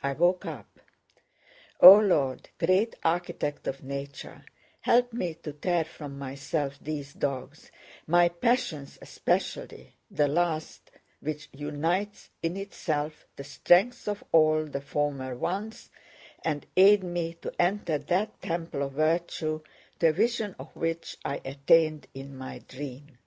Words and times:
I 0.00 0.12
woke 0.12 0.44
up. 0.46 0.78
O 1.80 1.98
Lord, 1.98 2.50
great 2.56 2.94
Architect 3.02 3.66
of 3.66 3.82
Nature, 3.82 4.44
help 4.82 5.12
me 5.12 5.34
to 5.42 5.52
tear 5.54 5.84
from 5.84 6.16
myself 6.16 6.78
these 6.80 7.12
dogs—my 7.12 8.28
passions 8.28 8.96
especially 9.02 9.96
the 10.08 10.28
last, 10.28 10.92
which 11.18 11.48
unites 11.52 12.30
in 12.44 12.56
itself 12.56 13.26
the 13.34 13.42
strength 13.42 14.06
of 14.06 14.22
all 14.30 14.66
the 14.66 14.80
former 14.80 15.34
ones, 15.34 15.90
and 16.44 16.64
aid 16.76 17.02
me 17.02 17.34
to 17.42 17.52
enter 17.60 17.98
that 17.98 18.40
temple 18.40 18.84
of 18.84 18.92
virtue 18.92 19.62
to 19.98 20.08
a 20.10 20.12
vision 20.12 20.54
of 20.60 20.76
which 20.76 21.16
I 21.24 21.40
attained 21.44 22.06
in 22.14 22.36
my 22.36 22.60
dream. 22.60 23.18